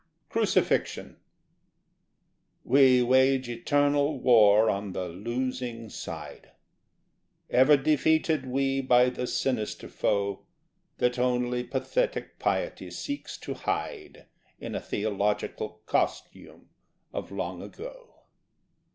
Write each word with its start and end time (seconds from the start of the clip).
Crucifixion 0.29 1.17
We 2.63 3.03
wage 3.03 3.47
eternal 3.47 4.17
war 4.19 4.67
on 4.67 4.93
the 4.93 5.07
losing 5.07 5.89
side; 5.89 6.53
Ever 7.51 7.77
defeated 7.77 8.47
we 8.47 8.81
by 8.81 9.11
the 9.11 9.27
sinister 9.27 9.87
foe 9.87 10.43
That 10.97 11.19
only 11.19 11.63
pathetic 11.63 12.39
piety 12.39 12.89
seeks 12.89 13.37
to 13.41 13.53
hide 13.53 14.25
In 14.59 14.73
a 14.73 14.81
theological 14.81 15.83
costume 15.85 16.69
of 17.13 17.31
long 17.31 17.61
ago. 17.61 18.23